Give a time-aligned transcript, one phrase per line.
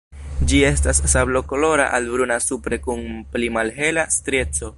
[0.51, 3.05] Ĝi estas sablokolora al bruna supre kun
[3.37, 4.69] pli malhela strieco.